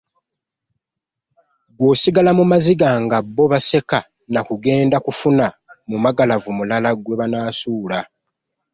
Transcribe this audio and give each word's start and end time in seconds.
Gwe 1.77 1.87
osigala 1.93 2.31
mu 2.39 2.43
maziga 2.51 2.89
nga 3.03 3.17
bo 3.35 3.45
baseka 3.51 3.99
na 4.33 4.41
kugenda 4.47 4.97
kufuna 5.05 5.45
mumagalavu 5.89 6.49
mulala 6.57 6.89
gwe 7.03 7.15
banaasuula. 7.19 7.99